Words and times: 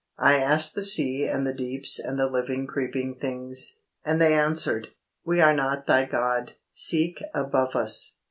I 0.17 0.37
asked 0.37 0.73
the 0.73 0.81
sea 0.81 1.27
and 1.27 1.45
the 1.45 1.53
deeps 1.53 1.99
and 1.99 2.17
the 2.17 2.25
living 2.27 2.65
creeping 2.65 3.13
things, 3.13 3.77
and 4.03 4.19
they 4.19 4.33
answered, 4.33 4.87
'We 5.25 5.41
are 5.41 5.53
not 5.53 5.85
thy 5.85 6.05
God, 6.05 6.53
seek 6.73 7.21
above 7.35 7.75
us.' 7.75 8.17